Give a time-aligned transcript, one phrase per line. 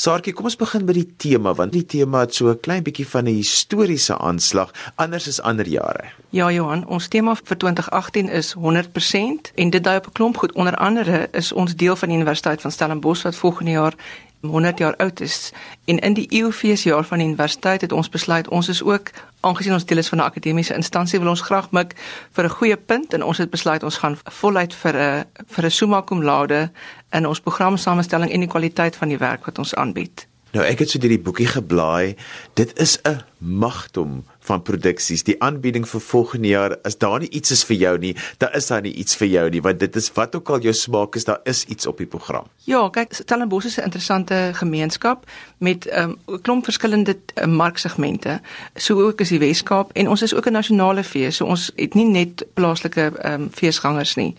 [0.00, 3.04] Saartjie, kom ons begin by die tema want die tema het so 'n klein bietjie
[3.06, 6.04] van 'n historiese aanslag anders as ander jare.
[6.30, 10.52] Ja Johan, ons tema vir 2018 is 100% en dit dui op 'n klomp goed.
[10.52, 13.94] Onder andere is ons deel van die Universiteit van Stellenbosch wat volgende jaar
[14.40, 15.52] 100 jaar oud is
[15.84, 19.10] en in die eeufeesjaar van die universiteit het ons besluit ons is ook
[19.40, 21.94] aangesien ons deel is van 'n akademiese instansie wil ons graag mik
[22.32, 25.70] vir 'n goeie punt en ons het besluit ons gaan voluit vir 'n vir 'n
[25.70, 26.70] summa cum laude
[27.12, 30.26] in ons programsamestelling en die kwaliteit van die werk wat ons aanbied.
[30.52, 32.16] Nou ek het so deur die boekie geblaai.
[32.54, 35.24] Dit is 'n magdom van produksies.
[35.26, 38.70] Die aanbieding vir volgende jaar, as daar nie iets is vir jou nie, dan is
[38.70, 41.26] daar nie iets vir jou nie, want dit is wat ook al jou smaak is,
[41.28, 42.48] daar is iets op die program.
[42.68, 45.26] Ja, kyk, Stellenbosch is 'n interessante gemeenskap
[45.58, 48.40] met 'n um, klomp verskillende uh, marksegmente.
[48.74, 51.36] So ook is die Weskaap en ons is ook 'n nasionale fees.
[51.36, 54.34] So ons het nie net plaaslike um, feesgangers nie.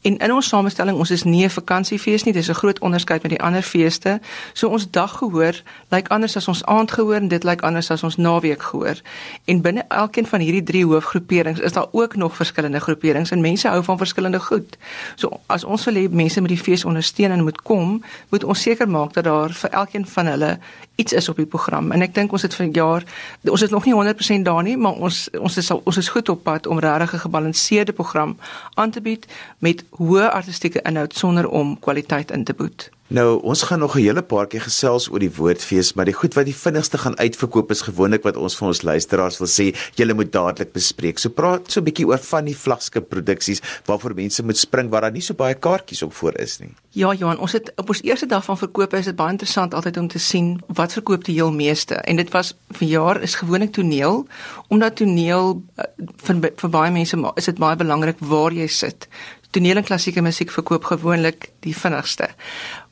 [0.00, 3.30] En in ons samestelling, ons is nie 'n vakansiefees nie, dis 'n groot onderskeid met
[3.30, 4.20] die ander feeste.
[4.52, 9.00] So ons daggehoor lyk anders as ons aandgehoor en dit lyk anders as ons naweekgehoor.
[9.44, 13.68] En binne elkeen van hierdie drie hoofgroeperings is daar ook nog verskillende groeperings en mense
[13.68, 14.78] hou van verskillende goed.
[15.14, 18.60] So as ons wil hê mense moet die fees ondersteun en moet kom, moet ons
[18.60, 20.58] seker maak dat daar vir elkeen van hulle
[21.00, 21.90] iets is op die program.
[21.94, 23.06] En ek dink ons het vir jaar
[23.48, 26.44] ons is nog nie 100% daar nie, maar ons ons is ons is goed op
[26.44, 28.36] pad om regtig 'n gebalanseerde program
[28.74, 29.26] aan te bied
[29.58, 32.90] met hoë artistieke inhoud sonder om kwaliteit in te boet.
[33.10, 36.34] Nou, ons gaan nog 'n hele paar keer gesels oor die woordfees, maar die goed
[36.34, 40.14] wat die vinnigste gaan uitverkoop is gewoonlik wat ons vir ons luisteraars wil sê, julle
[40.14, 41.18] moet dadelik bespreek.
[41.18, 45.00] So praat so 'n bietjie oor van die vlaggenskap produksies waarvoor mense moet spring waar
[45.00, 46.74] daar nie so baie kaartjies op voor is nie.
[46.90, 49.96] Ja, Johan, ons het op ons eerste dag van verkoop is dit baie interessant altyd
[49.96, 51.94] om te sien wat verkoop die heel meeste.
[51.94, 54.26] En dit was vir jaar is gewoonlik toneel,
[54.68, 55.84] omdat toneel eh,
[56.16, 59.08] vir, vir baie mense is dit baie belangrik waar jy sit
[59.50, 62.28] toneel en klassieke musiek verkoop gewoonlik die vinnigste.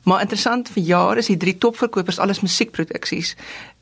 [0.03, 3.35] Maar interessant vir jare is die drie topverkopers alles musiekproduksies.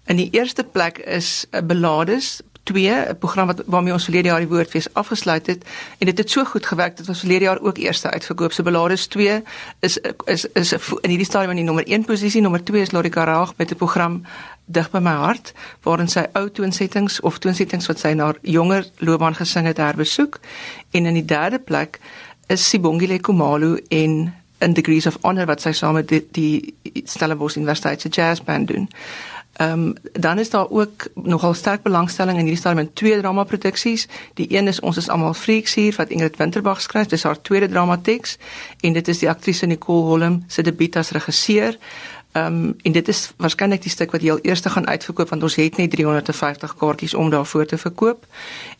[0.05, 4.39] In die eerste plek is 'n Belades 2, 'n program wat waarmee ons verlede jaar
[4.39, 5.65] die woordfees afgesluit het
[5.97, 8.51] en dit het so goed gewerk dat ons verlede jaar ook eerste uitverkoop.
[8.51, 9.43] So Belades 2
[9.79, 13.09] is is is in hierdie stadium in die nommer 1 posisie, nommer 2 is Lori
[13.09, 14.23] Karag met 'n program
[14.65, 19.35] dig by my hart waarin sy ou toonsettings of toonsettings wat sy na jonger loopbaan
[19.35, 20.39] gesing het herbesoek
[20.91, 21.99] en in die derde plek
[22.47, 27.57] is Sibongile Kumalo en in Degrees of Honor wat sy saam met die, die Stellenbosch
[27.57, 28.89] Universiteit se jazzband doen.
[29.57, 33.43] Ehm um, dan is daar ook nogal sterk belangstelling in hierdie stadium in twee drama
[33.43, 34.07] produksies.
[34.33, 37.69] Die een is ons is almal freaks hier wat Ingrid Winterbag skryf, dis haar tweede
[37.69, 38.37] dramatieks
[38.79, 41.77] en dit is die aktrise Nicole Holm se debuut as regisseur.
[42.37, 45.55] Ehm um, en dit is waarskynlik die stuk wat heel eerste gaan uitverkoop want ons
[45.55, 48.25] het net 350 kaartjies om daarvoor te verkoop.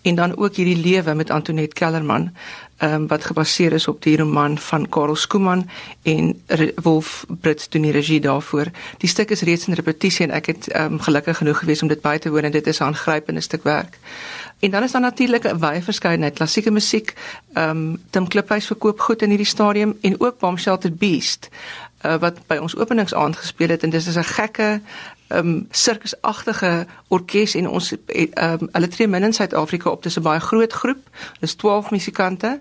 [0.02, 2.34] En dan ook hierdie lewe met Antoinette Kellerman
[2.78, 5.70] ehm um, wat gebaseer is op die roman van Karel Skooman
[6.04, 6.42] en
[6.82, 8.66] Wolf Brits doen die regie daarvoor.
[8.98, 11.88] Die stuk is reeds in repetisie en ek het ehm um, gelukkig genoeg gewees om
[11.88, 13.98] dit by te woon en dit is 'n aangrypende stuk werk.
[14.60, 17.14] En dan is daar natuurlik 'n wye verskeidenheid klassieke musiek.
[17.54, 21.50] Ehm um, Tim Kliphuis verkoop goed in hierdie stadium en ook Bomb Shelter Beast
[22.06, 24.82] uh, wat by ons openingsaand gespeel het en dis is 'n gekke
[25.28, 30.04] um sirkusagtige orkes en ons um hulle tree min in Suid-Afrika op.
[30.04, 31.10] Dis 'n baie groot groep.
[31.40, 32.60] Dis 12 musikante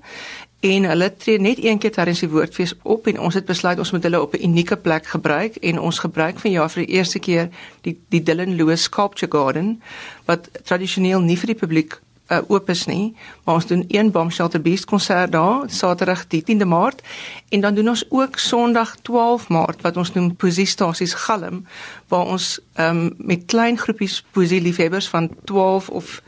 [0.61, 3.91] en hulle tree net een keer tydens die woordfees op en ons het besluit ons
[3.93, 7.49] moet hulle op 'n unieke plek gebruik en ons gebruik vanjaar vir die eerste keer
[7.81, 9.83] die die Dylan Lewis Sculpture Garden
[10.25, 13.15] wat tradisioneel nie vir die publiek uh, oop is nie,
[13.45, 17.03] maar ons doen een Bomb Shelter Beast konsert daar Saterdag die 10de Maart.
[17.49, 21.67] En dan doen ons ook Sondag 12 Maart wat ons noem Poesiestasies Galm
[22.09, 26.23] waar ons um, met klein groepies poesie liefhebbers van 12 of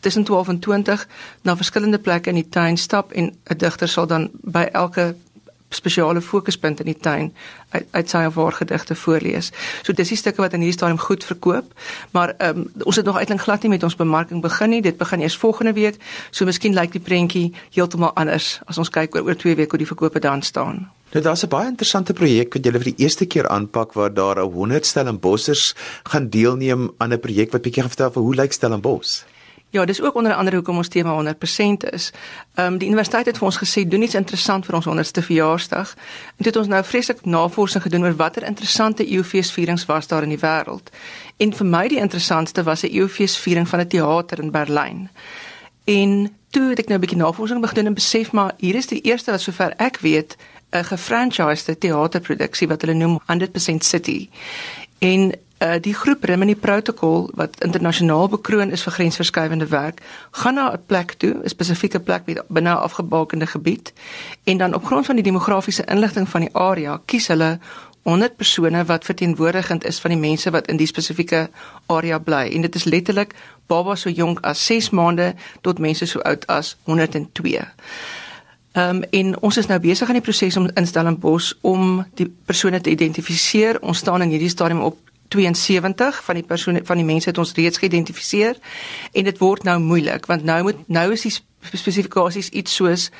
[0.00, 1.08] tussen 12 en 20
[1.42, 5.14] na verskillende plekke in die tuin stap en 'n digter sal dan by elke
[5.74, 7.32] spesiale fokuspunt in die tuin
[7.70, 9.50] uit, uit sy of haar gedigte voorlees.
[9.82, 11.72] So dis die stukke wat in hierdie stadium goed verkoop,
[12.10, 14.82] maar um, ons het nog eintlik glad nie met ons bemarking begin nie.
[14.82, 16.00] Dit begin eers volgende week.
[16.30, 19.84] So miskien lyk die prentjie heeltemal anders as ons kyk oor, oor 2 weke hoe
[19.84, 20.88] die verkope dan staan.
[21.12, 24.38] Nou daar's 'n baie interessante projek wat julle vir die eerste keer aanpak waar daar
[24.38, 29.24] 'n 100 Stellenbossers gaan deelneem aan 'n projek wat bietjie vertel van hoe lyk Stellenbosch?
[29.72, 32.12] Ja, dis ook onder andere hoekom ons tema 100% is.
[32.54, 35.94] Ehm um, die universiteit het vir ons gesê doen iets interessant vir ons 100ste verjaarsdag.
[36.36, 40.28] En dit het ons nou vreeslik navorsing gedoen oor watter interessante EUFeesvierings was daar in
[40.28, 40.92] die wêreld.
[41.36, 45.08] En vir my die interessantste was 'n EUFeesviering van 'n teater in Berlyn.
[45.84, 49.00] En toe het ek nou 'n bietjie navorsing begin en besef maar hier is die
[49.00, 50.36] eerste wat sover ek weet
[50.70, 54.28] 'n gefranchisede teaterproduksie wat hulle noem 100% City.
[54.98, 60.72] En uh, die groep Rimini Protocol wat internasionaal bekroon is vir grensverskuivende werk, gaan na
[60.72, 63.92] 'n plek toe, 'n spesifieke plek binne 'n afgebakende gebied
[64.44, 67.58] en dan op grond van die demografiese inligting van die area kies hulle
[68.02, 71.50] 100 persone wat verteenwoordigend is van die mense wat in die spesifieke
[71.86, 73.34] area bly en dit is letterlik
[73.66, 77.66] babas so jonk as 6 maande tot mense so oud as 102.
[78.72, 82.34] Ehm um, en ons is nou besig aan die proses om in Stellenbosch om die
[82.44, 83.80] persone te identifiseer.
[83.80, 87.54] Ons staan in hierdie stadium op 72 van die persone van die mense het ons
[87.56, 88.58] reeds geïdentifiseer
[89.12, 91.34] en dit word nou moeilik want nou moet nou is die
[91.70, 93.10] spesifikasies iets soos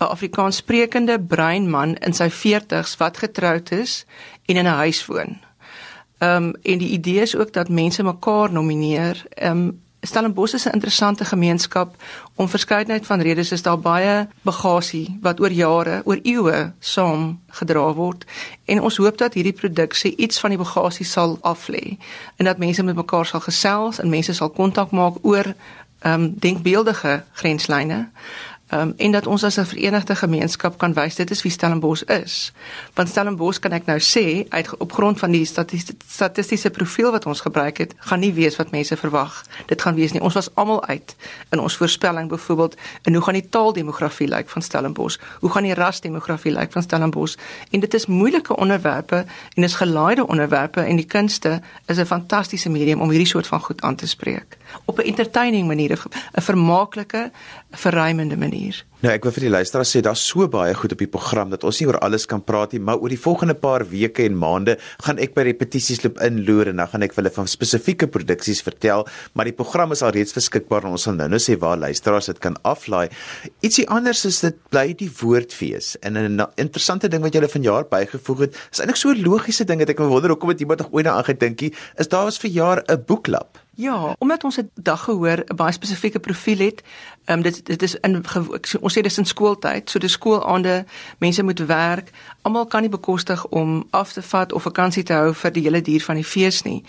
[0.00, 4.04] 'n Afrikaans sprekende bruin man in sy 40's wat getroud is
[4.46, 5.38] en in 'n huis woon.
[6.18, 9.24] Ehm um, en die idee is ook dat mense mekaar nomineer.
[9.28, 11.96] Ehm um, Stellenbosch is 'n interessante gemeenskap.
[12.34, 17.94] Om verskeidenheid van redes is daar baie bagasie wat oor jare, oor eeue saam gedra
[17.94, 18.24] word.
[18.64, 21.96] En ons hoop dat hierdie produksie iets van die bagasie sal aflê
[22.36, 25.54] en dat mense met mekaar sal gesels en mense sal kontak maak oor
[25.98, 28.10] ehm um, denkbeeldige grenslyne
[28.72, 32.52] um, en dat ons as 'n verenigde gemeenskap kan wys dit is wie Stellenbosch is.
[32.94, 35.44] Want Stellenbosch kan ek nou sê uit op grond van die
[36.06, 39.44] statistiese profiel wat ons gebruik het, gaan nie wees wat mense verwag.
[39.66, 40.22] Dit gaan wees nie.
[40.22, 41.16] Ons was almal uit
[41.50, 45.18] in ons voorspelling byvoorbeeld en hoe gaan die taaldemografie lyk van Stellenbosch?
[45.40, 47.36] Hoe gaan die rasdemografie lyk van Stellenbosch?
[47.70, 49.24] En dit is moeilike onderwerpe
[49.54, 53.60] en is gelaaide onderwerpe en die kunste is 'n fantastiese medium om hierdie soort van
[53.60, 56.02] goed aan te spreek op 'n entertaining manier,
[56.32, 57.30] 'n vermaaklike,
[57.70, 58.60] verruimende manier.
[58.62, 58.91] here.
[59.02, 61.64] Nou ek wil vir die luisteraars sê daar's so baie goed op die program dat
[61.66, 64.76] ons nie oor alles kan praat nie, maar oor die volgende paar weke en maande
[65.02, 69.02] gaan ek by repetisies loop inloer en dan gaan ek hulle van spesifieke produksies vertel,
[69.34, 72.54] maar die program is alreeds beskikbaar en ons sal nou-nou sê waar luisteraars dit kan
[72.62, 73.08] aflaai.
[73.66, 75.96] Ietsie anders is dit bly die woordfees.
[76.06, 79.66] En 'n interessante ding wat jy hulle vanjaar bygevoeg het, is eintlik so 'n logiese
[79.66, 82.38] ding dat ek wonder hoekom het iemand nog ooit daaraan gedink nie, is daar was
[82.38, 83.58] vir jaar 'n boeklap.
[83.74, 86.82] Ja, omdat ons 'n dag gehoor 'n baie spesifieke profiel het.
[87.24, 88.24] Ehm um, dit dit is in
[88.80, 90.84] ons sê dis in skooltyd, so dis skoolaande,
[91.18, 92.12] mense moet werk.
[92.42, 95.82] Almal kan nie bekostig om af te vat of vakansie te hou vir die hele
[95.82, 96.82] duur van die fees nie.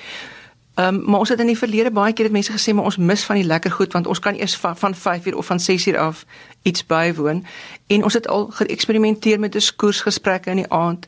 [0.75, 2.97] Ehm um, maar ons het in die verlede baie keer dit mense gesê maar ons
[2.97, 5.59] mis van die lekker goed want ons kan eers van, van 5 uur of van
[5.59, 6.25] 6 uur af
[6.61, 7.45] iets bywoon
[7.87, 11.05] en ons het al geëksperimenteer met diskoersgesprekke in die aand.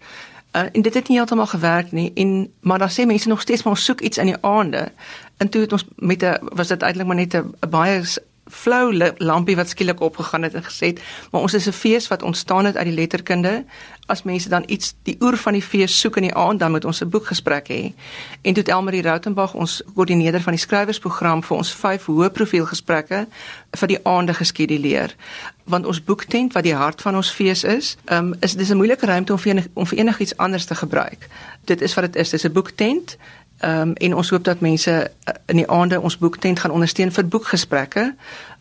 [0.56, 3.64] Uh, en dit het nie heeltemal gewerk nie en maar dan sê mense nog steeds
[3.64, 4.92] maar ons soek iets in die aande.
[5.38, 8.04] En toe het ons met 'n was dit eintlik maar net 'n baie
[8.52, 11.02] flou lampie wat skielik opgegaan het en gesê het,
[11.32, 13.66] maar ons is 'n fees wat ontstaan het uit die letterkunde.
[14.06, 16.86] As mense dan iets die oer van die fees soek in die aand, dan moet
[16.86, 17.94] ons 'n boekgesprek hê.
[18.42, 22.66] En toe het Elmarie Rautenbach, ons koördineerder van die skrywersprogram vir ons vyf hoë profiel
[22.66, 23.28] gesprekke
[23.72, 25.16] vir die aande geskeduleer.
[25.64, 29.06] Want ons boektent wat die hart van ons fees is, um, is dis 'n moeilike
[29.06, 31.28] ruimte om vir enig, om vir enigiets anders te gebruik.
[31.64, 33.18] Dit is wat dit is, dis 'n boektent
[33.60, 37.12] Ehm um, en ons hoop dat mense uh, in die aande ons boektent gaan ondersteun
[37.12, 38.04] vir boekgesprekke.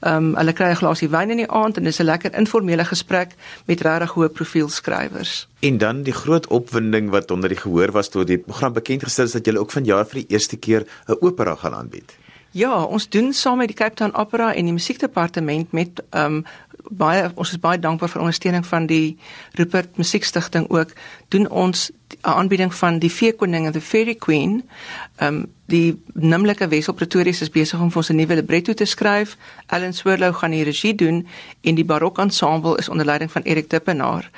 [0.00, 2.84] Ehm um, hulle kry 'n glasie wyn in die aand en dis 'n lekker informele
[2.84, 3.34] gesprek
[3.66, 5.48] met regtig hoë profiel skrywers.
[5.60, 9.24] En dan die groot opwinding wat onder die gehoor was toe die program bekend gestel
[9.24, 12.14] is dat julle ook vanjaar vir die eerste keer 'n opera gaan aanbied.
[12.50, 16.44] Ja, ons doen saam met die Cape Town Opera en die musiekdepartement met ehm um,
[16.90, 19.16] baie ons is baie dankbaar vir ondersteuning van die
[19.58, 20.92] Rupert Musiekstigting ook
[21.34, 21.90] doen ons
[22.22, 24.68] 'n aanbieding van die Feekoning en the Fairy Queen.
[25.16, 28.84] Ehm um, die nimmerlike Wessel Pretorius is besig om vir ons 'n nuwe libretto te
[28.84, 29.36] skryf.
[29.66, 31.26] Ellen Swirlow gaan die regie doen
[31.60, 34.30] en die Barok Ensemble is onder leiding van Erik Dippenaar.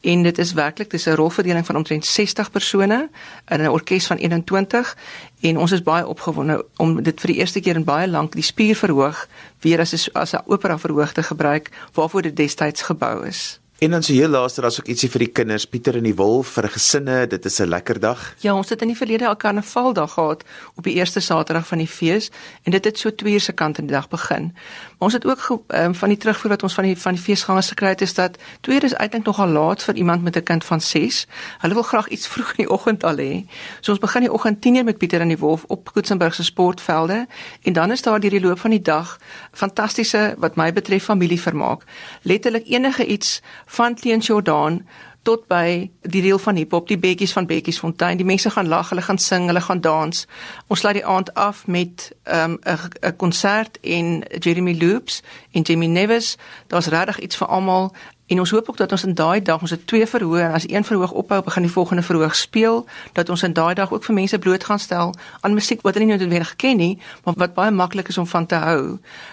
[0.00, 3.08] En dit is werklik dis 'n rolverdeling van omtrent 60 persone
[3.48, 4.96] in 'n orkes van 21
[5.40, 8.42] en ons is baie opgewonde om dit vir die eerste keer in baie lank die
[8.42, 9.28] spier verhoog
[9.60, 13.60] weer as 'n as 'n opera verhoog te gebruik waarvoor dit destyds gebou is.
[13.82, 16.52] En dan so heel laaste, daar's ook ietsie vir die kinders, Pieter en die Wolf
[16.54, 17.26] vir gesinne.
[17.26, 18.34] Dit is 'n lekker dag.
[18.38, 21.86] Ja, ons het in die verlede al karnavaldag gehad op die eerste Saterdag van die
[21.86, 22.30] fees
[22.62, 24.52] en dit het so 2 uur se kant in die dag begin.
[24.52, 27.68] Maar ons het ook um, van die terugvoer wat ons van die van die feesgangers
[27.68, 30.64] gekry het is dat 2 uur is eintlik nogal laat vir iemand met 'n kind
[30.64, 31.26] van 6.
[31.58, 33.46] Hulle wil graag iets vroeg in die oggend al hê.
[33.80, 36.44] So ons begin die oggend 10 uur met Pieter en die Wolf op Koetsenburg se
[36.44, 37.26] sportvelde
[37.62, 39.18] en dan is daar deur die loop van die dag
[39.52, 41.82] fantastiese wat my betref familievermaak.
[42.22, 43.40] Letterlik enige iets
[43.72, 44.82] van Klein Jordan
[45.22, 48.18] tot by die reel van hiphop, die bekkies van Bekkiesfontein.
[48.18, 50.24] Die mense gaan lag, hulle gaan sing, hulle gaan dans.
[50.66, 52.58] Ons sluit die aand af met 'n um,
[53.00, 56.36] 'n konsert in Jeremy Loops en Jimmy Nevis.
[56.66, 57.92] Daar's regtig iets vir almal.
[58.32, 60.68] En ons hoop ook dat ons in daai dag ons het twee verhoog en as
[60.68, 64.14] een verhoog ophou begin die volgende verhoog speel dat ons in daai dag ook vir
[64.14, 67.70] mense bloot gaan stel aan musiek wat hulle nie noodwendig ken nie maar wat baie
[67.70, 68.80] maklik is om van te hou.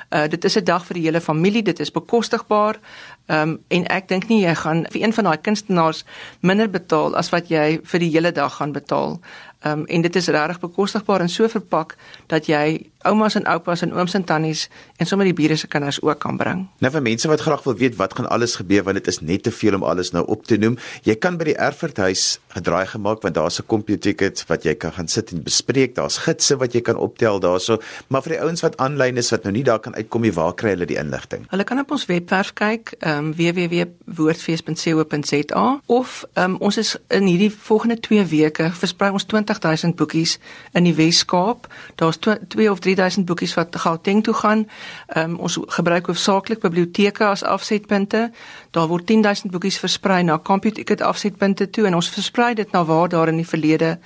[0.09, 2.79] Uh dit is 'n dag vir die hele familie, dit is bekostigbaar.
[3.25, 6.03] Ehm um, en ek dink nie jy gaan vir een van daai kunstenaars
[6.39, 9.19] minder betaal as wat jy vir die hele dag gaan betaal.
[9.59, 11.97] Um, en dit is regtig bekostigbaar en so verpak
[12.31, 16.01] dat jy oumas en oupas en ooms en tannies en sommer die bure se kinders
[16.01, 16.67] ook kan bring.
[16.79, 19.43] Nou vir mense wat graag wil weet wat gaan alles gebeur want dit is net
[19.43, 20.77] te veel om alles nou op te noem.
[21.03, 25.07] Jy kan by die Erfurthuis gedraai gemaak want daar's 'n komputerticket wat jy kan gaan
[25.07, 25.95] sit en bespreek.
[25.95, 27.77] Daar's gidse wat jy kan optel daarso.
[28.07, 30.53] Maar vir die ouens wat aanlyn is wat nou nie daar kan uitkom nie, waar
[30.53, 31.45] kry hulle die inligting?
[31.49, 37.99] Hulle kan op ons webwerf kyk, um, www.woordfees.co.za of um, ons is in hierdie volgende
[37.99, 40.37] 2 weke versprei ons 20000 boekies
[40.73, 41.67] in die Wes-Kaap.
[41.95, 44.67] Daar's 2 of 3 3000 boekies wat Gauteng toe gaan.
[45.07, 48.31] Ehm um, ons gebruik hoofsaaklik biblioteke as afsetpunte.
[48.71, 53.09] Daar word 10000 boekies versprei na CompuTicket afsetpunte toe en ons versprei dit na waar
[53.09, 53.99] daar in die verlede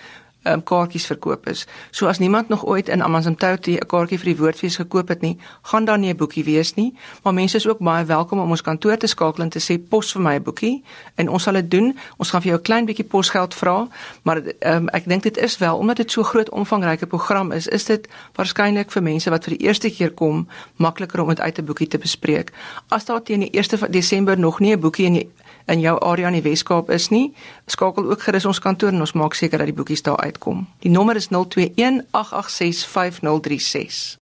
[0.44, 1.68] um, kaartjies verkoop is.
[1.92, 5.38] So as niemand nog ooit in Amanzimtouti 'n kaartjie vir die woordfees gekoop het nie,
[5.62, 8.62] gaan daar nie 'n boekie wees nie, maar mense is ook baie welkom om ons
[8.62, 10.84] kantoor te skakel en te sê pos vir my 'n boekie
[11.16, 11.98] en ons sal dit doen.
[12.18, 13.88] Ons gaan vir jou 'n klein bietjie posgeld vra,
[14.24, 17.86] maar um, ek dink dit is wel omdat dit so groot omvangryke program is, is
[17.86, 21.66] dit waarskynlik vir mense wat vir die eerste keer kom makliker om dit uit 'n
[21.66, 22.52] boekie te bespreek.
[22.88, 25.30] As daar teen die 1 Desember nog nie 'n boekie in die
[25.66, 27.32] in jou area in die Weskaap is nie,
[27.72, 30.68] skakel ook gerus ons kantoor en ons maak seker dat die boekies daar uitkom.
[30.80, 34.18] Die nommer is 021 886 5036.